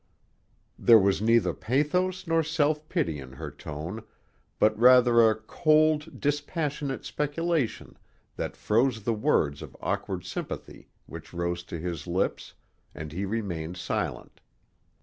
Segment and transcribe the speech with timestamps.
[0.79, 4.01] There was neither pathos nor self pity in her tone,
[4.57, 7.99] but rather a cold, dispassionate speculation
[8.35, 12.55] that froze the words of awkward sympathy which rose to his lips,
[12.95, 14.41] and he remained silent.